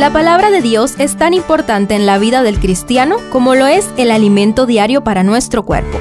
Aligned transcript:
La 0.00 0.10
palabra 0.10 0.50
de 0.50 0.62
Dios 0.62 0.94
es 0.96 1.18
tan 1.18 1.34
importante 1.34 1.94
en 1.94 2.06
la 2.06 2.16
vida 2.16 2.42
del 2.42 2.58
cristiano 2.58 3.16
como 3.28 3.54
lo 3.54 3.66
es 3.66 3.86
el 3.98 4.10
alimento 4.10 4.64
diario 4.64 5.04
para 5.04 5.24
nuestro 5.24 5.62
cuerpo. 5.62 5.98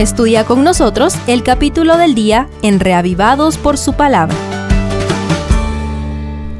Estudia 0.00 0.44
con 0.44 0.64
nosotros 0.64 1.14
el 1.28 1.44
capítulo 1.44 1.96
del 1.96 2.16
día 2.16 2.48
en 2.62 2.80
Reavivados 2.80 3.56
por 3.56 3.78
su 3.78 3.92
palabra. 3.92 4.34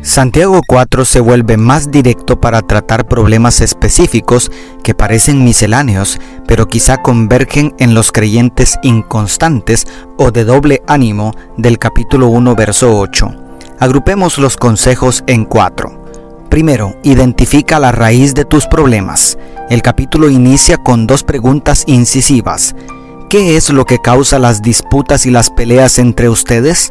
Santiago 0.00 0.60
4 0.68 1.04
se 1.04 1.18
vuelve 1.18 1.56
más 1.56 1.90
directo 1.90 2.40
para 2.40 2.62
tratar 2.62 3.08
problemas 3.08 3.60
específicos 3.60 4.52
que 4.84 4.94
parecen 4.94 5.42
misceláneos, 5.42 6.20
pero 6.46 6.68
quizá 6.68 6.98
convergen 6.98 7.74
en 7.80 7.94
los 7.94 8.12
creyentes 8.12 8.78
inconstantes 8.84 9.88
o 10.18 10.30
de 10.30 10.44
doble 10.44 10.82
ánimo 10.86 11.34
del 11.56 11.80
capítulo 11.80 12.28
1 12.28 12.54
verso 12.54 12.96
8. 12.96 13.45
Agrupemos 13.78 14.38
los 14.38 14.56
consejos 14.56 15.22
en 15.26 15.44
cuatro. 15.44 16.06
Primero, 16.48 16.96
identifica 17.02 17.78
la 17.78 17.92
raíz 17.92 18.32
de 18.32 18.46
tus 18.46 18.66
problemas. 18.66 19.36
El 19.68 19.82
capítulo 19.82 20.30
inicia 20.30 20.78
con 20.78 21.06
dos 21.06 21.22
preguntas 21.22 21.84
incisivas. 21.86 22.74
¿Qué 23.28 23.56
es 23.56 23.68
lo 23.68 23.84
que 23.84 23.98
causa 23.98 24.38
las 24.38 24.62
disputas 24.62 25.26
y 25.26 25.30
las 25.30 25.50
peleas 25.50 25.98
entre 25.98 26.30
ustedes? 26.30 26.90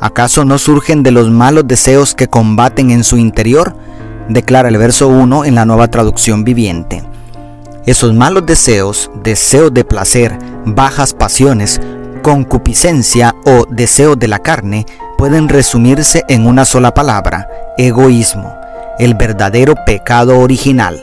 ¿Acaso 0.00 0.44
no 0.44 0.58
surgen 0.58 1.04
de 1.04 1.12
los 1.12 1.30
malos 1.30 1.68
deseos 1.68 2.16
que 2.16 2.26
combaten 2.26 2.90
en 2.90 3.04
su 3.04 3.16
interior? 3.16 3.76
Declara 4.28 4.68
el 4.68 4.78
verso 4.78 5.06
1 5.06 5.44
en 5.44 5.54
la 5.54 5.66
nueva 5.66 5.88
traducción 5.88 6.42
viviente. 6.42 7.04
Esos 7.86 8.12
malos 8.12 8.44
deseos, 8.44 9.08
deseos 9.22 9.72
de 9.72 9.84
placer, 9.84 10.36
bajas 10.64 11.14
pasiones, 11.14 11.80
concupiscencia 12.22 13.36
o 13.44 13.66
deseo 13.70 14.16
de 14.16 14.26
la 14.26 14.40
carne, 14.40 14.86
pueden 15.16 15.48
resumirse 15.48 16.24
en 16.28 16.46
una 16.46 16.64
sola 16.64 16.92
palabra, 16.92 17.48
egoísmo, 17.78 18.54
el 18.98 19.14
verdadero 19.14 19.74
pecado 19.86 20.38
original. 20.38 21.02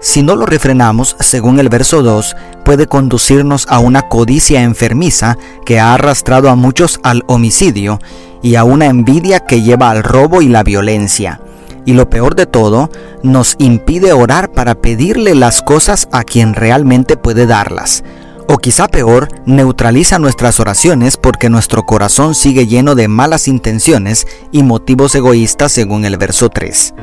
Si 0.00 0.22
no 0.22 0.36
lo 0.36 0.44
refrenamos, 0.44 1.16
según 1.20 1.58
el 1.58 1.70
verso 1.70 2.02
2, 2.02 2.36
puede 2.64 2.86
conducirnos 2.86 3.66
a 3.70 3.78
una 3.78 4.02
codicia 4.02 4.62
enfermiza 4.62 5.38
que 5.64 5.80
ha 5.80 5.94
arrastrado 5.94 6.50
a 6.50 6.56
muchos 6.56 7.00
al 7.02 7.22
homicidio 7.26 7.98
y 8.42 8.56
a 8.56 8.64
una 8.64 8.86
envidia 8.86 9.40
que 9.40 9.62
lleva 9.62 9.90
al 9.90 10.02
robo 10.02 10.42
y 10.42 10.48
la 10.48 10.62
violencia. 10.62 11.40
Y 11.86 11.94
lo 11.94 12.10
peor 12.10 12.34
de 12.34 12.44
todo, 12.44 12.90
nos 13.22 13.56
impide 13.58 14.12
orar 14.12 14.52
para 14.52 14.74
pedirle 14.74 15.34
las 15.34 15.62
cosas 15.62 16.08
a 16.12 16.24
quien 16.24 16.54
realmente 16.54 17.16
puede 17.16 17.46
darlas. 17.46 18.04
O 18.46 18.58
quizá 18.58 18.88
peor, 18.88 19.28
neutraliza 19.46 20.18
nuestras 20.18 20.60
oraciones 20.60 21.16
porque 21.16 21.48
nuestro 21.48 21.84
corazón 21.84 22.34
sigue 22.34 22.66
lleno 22.66 22.94
de 22.94 23.08
malas 23.08 23.48
intenciones 23.48 24.26
y 24.52 24.62
motivos 24.62 25.14
egoístas 25.14 25.72
según 25.72 26.04
el 26.04 26.18
verso 26.18 26.50
3. 26.50 26.94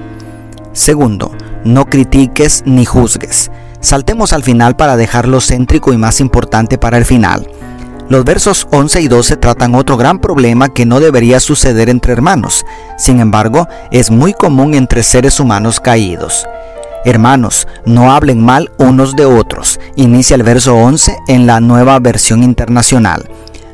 Segundo, 0.73 1.31
no 1.66 1.86
critiques 1.86 2.64
ni 2.66 2.86
juzgues. 2.86 3.50
Saltemos 3.80 4.33
al 4.33 4.44
final 4.44 4.75
para 4.75 4.95
dejarlo 4.95 5.42
céntrico 5.42 5.92
y 5.92 5.98
más 5.98 6.20
importante 6.20 6.78
para 6.78 6.98
el 6.98 7.06
final. 7.06 7.50
Los 8.08 8.23
versos 8.23 8.67
11 8.72 9.02
y 9.02 9.08
12 9.08 9.38
tratan 9.38 9.73
otro 9.73 9.98
gran 9.98 10.20
problema 10.20 10.70
que 10.70 10.86
no 10.86 11.00
debería 11.00 11.39
suceder 11.39 11.89
entre 11.89 12.14
hermanos. 12.14 12.66
Sin 12.98 13.20
embargo, 13.20 13.67
es 13.89 14.11
muy 14.11 14.33
común 14.33 14.76
entre 14.76 15.02
seres 15.02 15.39
humanos 15.39 15.80
caídos. 15.80 16.45
Hermanos, 17.03 17.67
no 17.85 18.11
hablen 18.11 18.44
mal 18.44 18.71
unos 18.77 19.16
de 19.16 19.25
otros. 19.25 19.80
Inicia 19.95 20.35
el 20.35 20.44
verso 20.44 20.75
11 20.75 21.17
en 21.27 21.47
la 21.47 21.59
nueva 21.59 21.97
versión 21.99 22.43
internacional. 22.43 23.27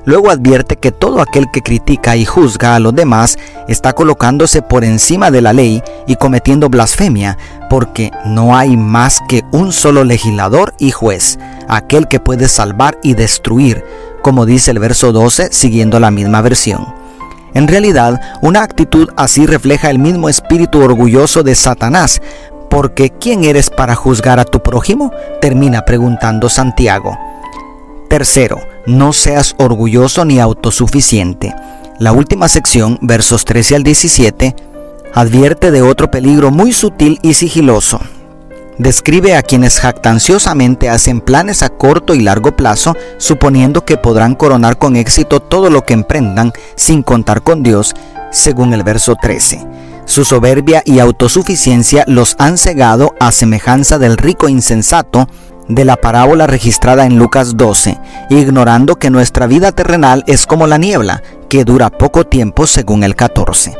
Luego 0.06 0.32
advierte 0.32 0.78
que 0.78 0.94
todo 0.94 1.20
aquel 1.20 1.52
que 1.52 1.62
critica 1.62 2.16
y 2.16 2.24
juzga 2.24 2.76
a 2.76 2.80
los 2.80 2.96
demás 2.96 3.38
está 3.68 3.92
colocándose 3.92 4.62
por 4.62 4.86
encima 4.86 5.32
de 5.32 5.42
la 5.42 5.52
ley 5.52 5.84
y 6.08 6.16
cometiendo 6.16 6.70
blasfemia, 6.70 7.38
porque 7.70 8.12
no 8.24 8.56
hay 8.56 8.78
más 8.78 9.22
que 9.28 9.44
un 9.52 9.74
solo 9.74 10.06
legislador 10.06 10.74
y 10.80 10.92
juez, 10.92 11.38
aquel 11.68 12.08
que 12.08 12.22
puede 12.22 12.48
salvar 12.48 12.98
y 13.04 13.16
destruir, 13.16 13.84
como 14.22 14.46
dice 14.46 14.72
el 14.72 14.80
verso 14.80 15.12
12 15.12 15.50
siguiendo 15.52 16.00
la 16.00 16.12
misma 16.12 16.42
versión. 16.42 16.86
En 17.54 17.68
realidad, 17.68 18.22
una 18.42 18.62
actitud 18.62 19.10
así 19.18 19.46
refleja 19.46 19.90
el 19.90 20.00
mismo 20.00 20.30
espíritu 20.30 20.82
orgulloso 20.82 21.44
de 21.44 21.56
Satanás, 21.56 22.22
porque 22.70 23.10
¿quién 23.10 23.44
eres 23.44 23.70
para 23.70 23.96
juzgar 23.96 24.40
a 24.40 24.46
tu 24.46 24.62
prójimo? 24.62 25.12
termina 25.42 25.86
preguntando 25.86 26.50
Santiago. 26.50 27.18
Tercero, 28.10 28.60
no 28.86 29.14
seas 29.14 29.56
orgulloso 29.58 30.24
ni 30.26 30.40
autosuficiente. 30.40 31.54
La 32.00 32.12
última 32.12 32.48
sección, 32.48 32.98
versos 33.02 33.44
13 33.44 33.76
al 33.76 33.84
17, 33.84 34.56
advierte 35.14 35.72
de 35.72 35.82
otro 35.82 36.12
peligro 36.12 36.52
muy 36.52 36.72
sutil 36.72 37.20
y 37.22 37.34
sigiloso. 37.34 38.00
Describe 38.78 39.36
a 39.36 39.42
quienes 39.42 39.80
jactanciosamente 39.80 40.90
hacen 40.90 41.20
planes 41.20 41.64
a 41.64 41.70
corto 41.70 42.14
y 42.14 42.22
largo 42.22 42.56
plazo, 42.56 42.96
suponiendo 43.18 43.84
que 43.84 43.98
podrán 43.98 44.36
coronar 44.36 44.78
con 44.78 44.96
éxito 44.96 45.40
todo 45.40 45.72
lo 45.72 45.84
que 45.84 45.94
emprendan 45.96 46.54
sin 46.76 47.02
contar 47.02 47.42
con 47.42 47.64
Dios, 47.64 47.96
según 48.32 48.74
el 48.74 48.84
verso 48.84 49.16
13. 49.20 49.66
Su 50.08 50.24
soberbia 50.24 50.82
y 50.86 51.00
autosuficiencia 51.00 52.06
los 52.08 52.38
han 52.40 52.58
cegado 52.58 53.14
a 53.20 53.34
semejanza 53.34 54.00
del 54.00 54.16
rico 54.16 54.48
insensato 54.48 55.28
de 55.68 55.84
la 55.84 55.98
parábola 55.98 56.48
registrada 56.48 57.06
en 57.06 57.20
Lucas 57.20 57.58
12, 57.58 58.00
ignorando 58.30 58.96
que 58.96 59.10
nuestra 59.10 59.48
vida 59.48 59.74
terrenal 59.74 60.24
es 60.26 60.48
como 60.48 60.66
la 60.66 60.78
niebla, 60.78 61.22
que 61.50 61.66
dura 61.66 61.90
poco 61.90 62.24
tiempo 62.24 62.68
según 62.68 63.04
el 63.04 63.18
14. 63.18 63.78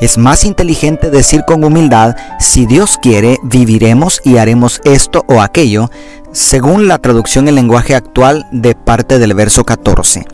Es 0.00 0.16
más 0.16 0.44
inteligente 0.44 1.10
decir 1.10 1.42
con 1.44 1.64
humildad, 1.64 2.14
si 2.38 2.66
Dios 2.66 2.96
quiere, 3.02 3.38
viviremos 3.42 4.20
y 4.22 4.36
haremos 4.36 4.80
esto 4.84 5.24
o 5.26 5.42
aquello, 5.42 5.90
según 6.30 6.86
la 6.86 6.98
traducción 6.98 7.48
en 7.48 7.56
lenguaje 7.56 7.96
actual 7.96 8.46
de 8.52 8.76
parte 8.76 9.18
del 9.18 9.34
verso 9.34 9.64
14. 9.64 10.24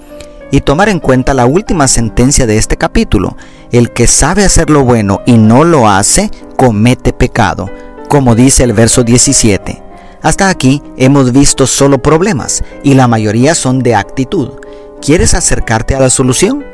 Y 0.51 0.61
tomar 0.61 0.91
en 0.91 1.01
cuenta 1.01 1.33
la 1.33 1.47
última 1.47 1.89
sentencia 1.89 2.47
de 2.47 2.59
este 2.59 2.77
capítulo, 2.77 3.37
el 3.73 3.91
que 3.93 4.07
sabe 4.07 4.45
hacer 4.45 4.71
lo 4.71 4.85
bueno 4.85 5.21
y 5.27 5.39
no 5.39 5.65
lo 5.65 5.89
hace, 5.89 6.31
comete 6.57 7.13
pecado, 7.13 7.71
como 8.09 8.35
dice 8.35 8.65
el 8.65 8.73
verso 8.73 9.05
17. 9.05 9.83
Hasta 10.23 10.49
aquí 10.49 10.83
hemos 10.97 11.33
visto 11.33 11.67
solo 11.67 12.03
problemas 12.03 12.63
y 12.83 12.95
la 12.95 13.09
mayoría 13.09 13.55
son 13.55 13.79
de 13.79 13.95
actitud. 13.95 14.51
¿Quieres 15.01 15.35
acercarte 15.35 15.95
a 15.95 16.01
la 16.01 16.11
solución? 16.11 16.65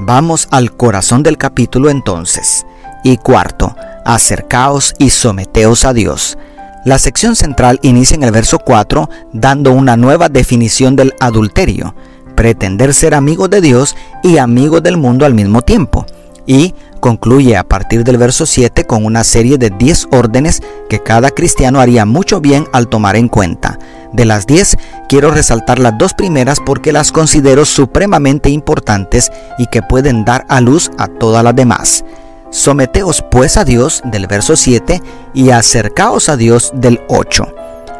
Vamos 0.00 0.48
al 0.50 0.76
corazón 0.76 1.22
del 1.22 1.38
capítulo 1.38 1.88
entonces. 1.88 2.66
Y 3.04 3.18
cuarto, 3.18 3.76
acercaos 4.04 4.94
y 4.98 5.10
someteos 5.10 5.84
a 5.84 5.92
Dios. 5.92 6.36
La 6.84 6.98
sección 6.98 7.36
central 7.36 7.78
inicia 7.82 8.14
en 8.14 8.24
el 8.24 8.32
verso 8.32 8.58
4 8.58 9.08
dando 9.32 9.72
una 9.72 9.96
nueva 9.96 10.28
definición 10.28 10.96
del 10.96 11.14
adulterio, 11.20 11.94
pretender 12.34 12.94
ser 12.94 13.14
amigo 13.14 13.48
de 13.48 13.60
Dios 13.60 13.96
y 14.22 14.38
amigo 14.38 14.80
del 14.80 14.96
mundo 14.96 15.26
al 15.26 15.34
mismo 15.34 15.62
tiempo. 15.62 16.06
Y 16.46 16.74
concluye 17.00 17.56
a 17.56 17.64
partir 17.64 18.04
del 18.04 18.18
verso 18.18 18.46
7 18.46 18.84
con 18.84 19.04
una 19.04 19.24
serie 19.24 19.58
de 19.58 19.70
10 19.70 20.08
órdenes 20.12 20.62
que 20.88 21.02
cada 21.02 21.30
cristiano 21.30 21.80
haría 21.80 22.06
mucho 22.06 22.40
bien 22.40 22.66
al 22.72 22.88
tomar 22.88 23.16
en 23.16 23.28
cuenta. 23.28 23.78
De 24.12 24.24
las 24.24 24.46
10, 24.46 24.76
quiero 25.08 25.30
resaltar 25.30 25.78
las 25.78 25.98
dos 25.98 26.14
primeras 26.14 26.60
porque 26.64 26.92
las 26.92 27.12
considero 27.12 27.64
supremamente 27.64 28.48
importantes 28.50 29.30
y 29.58 29.66
que 29.66 29.82
pueden 29.82 30.24
dar 30.24 30.46
a 30.48 30.60
luz 30.60 30.90
a 30.98 31.08
todas 31.08 31.42
las 31.42 31.54
demás. 31.54 32.04
Someteos 32.50 33.24
pues 33.30 33.56
a 33.56 33.64
Dios 33.64 34.02
del 34.04 34.26
verso 34.26 34.56
7 34.56 35.02
y 35.34 35.50
acercaos 35.50 36.28
a 36.28 36.36
Dios 36.36 36.70
del 36.74 37.00
8. 37.08 37.54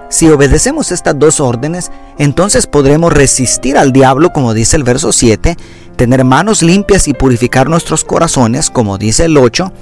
Si 0.09 0.29
obedecemos 0.29 0.93
estas 0.93 1.19
dos 1.19 1.41
órdenes, 1.41 1.91
entonces 2.17 2.67
podremos 2.67 3.13
resistir 3.13 3.77
al 3.77 3.93
diablo, 3.93 4.33
como 4.33 4.55
dice 4.55 4.77
el 4.77 4.85
verso 4.85 5.13
7, 5.13 5.57
tener 5.97 6.25
manos 6.25 6.63
limpias 6.63 7.09
y 7.09 7.15
purificar 7.15 7.69
nuestros 7.69 8.05
corazones, 8.05 8.71
como 8.71 8.99
dice 8.99 9.25
el 9.25 9.37
8, 9.37 9.73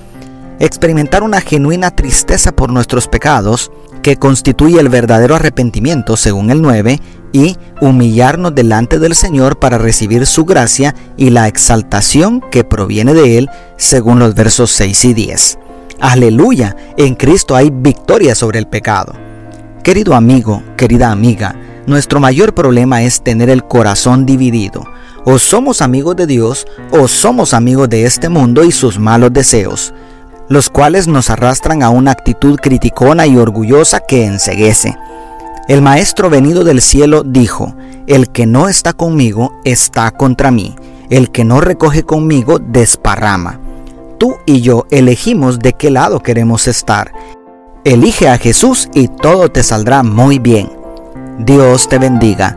experimentar 0.61 1.23
una 1.23 1.41
genuina 1.41 1.91
tristeza 1.91 2.53
por 2.53 2.71
nuestros 2.71 3.09
pecados, 3.09 3.71
que 4.03 4.17
constituye 4.17 4.79
el 4.79 4.89
verdadero 4.89 5.35
arrepentimiento, 5.35 6.17
según 6.17 6.51
el 6.51 6.63
9, 6.63 7.01
y 7.33 7.57
humillarnos 7.81 8.55
delante 8.55 8.99
del 8.99 9.15
Señor 9.15 9.59
para 9.59 9.79
recibir 9.79 10.27
su 10.27 10.45
gracia 10.45 10.95
y 11.17 11.31
la 11.31 11.49
exaltación 11.49 12.41
que 12.51 12.65
proviene 12.65 13.15
de 13.15 13.39
Él, 13.39 13.51
según 13.77 14.19
los 14.19 14.35
versos 14.35 14.71
6 14.71 15.05
y 15.07 15.15
10. 15.15 15.59
Aleluya, 16.01 16.77
en 16.97 17.15
Cristo 17.15 17.57
hay 17.57 17.71
victoria 17.71 18.35
sobre 18.35 18.59
el 18.59 18.67
pecado. 18.67 19.15
Querido 19.83 20.15
amigo, 20.15 20.63
querida 20.77 21.11
amiga, 21.11 21.57
nuestro 21.87 22.21
mayor 22.21 22.55
problema 22.55 23.03
es 23.03 23.23
tener 23.23 23.51
el 23.51 23.65
corazón 23.65 24.27
dividido. 24.27 24.85
O 25.25 25.39
somos 25.39 25.81
amigos 25.81 26.17
de 26.17 26.27
Dios 26.27 26.67
o 26.91 27.09
somos 27.09 27.55
amigos 27.55 27.89
de 27.89 28.05
este 28.05 28.29
mundo 28.29 28.63
y 28.65 28.73
sus 28.73 28.99
malos 28.99 29.33
deseos, 29.33 29.95
los 30.49 30.69
cuales 30.69 31.09
nos 31.09 31.31
arrastran 31.31 31.83
a 31.83 31.89
una 31.91 32.11
actitud 32.11 32.59
criticona 32.61 33.27
y 33.27 33.37
orgullosa 33.37 34.01
que 34.01 34.27
enseguece. 34.27 34.95
El 35.67 35.81
Maestro 35.81 36.29
venido 36.29 36.63
del 36.63 36.83
cielo 36.83 37.23
dijo, 37.25 37.75
el 38.07 38.29
que 38.29 38.45
no 38.45 38.69
está 38.69 38.93
conmigo 38.93 39.59
está 39.65 40.11
contra 40.11 40.51
mí, 40.51 40.77
el 41.09 41.31
que 41.31 41.45
no 41.45 41.63
recoge 41.63 42.03
conmigo 42.03 42.59
desparrama. 42.59 43.61
tú 44.19 44.37
y 44.47 44.61
yo 44.61 44.87
elegimos 44.91 45.59
de 45.59 45.73
qué 45.73 45.91
lado 45.91 46.21
queremos 46.21 46.69
estar. 46.69 47.13
Elige 47.85 48.29
a 48.29 48.39
Jesús 48.39 48.89
y 48.95 49.09
todo 49.09 49.51
te 49.51 49.63
saldrá 49.63 50.03
muy 50.03 50.39
bien. 50.39 50.71
Dios 51.39 51.89
te 51.89 51.99
bendiga, 51.99 52.57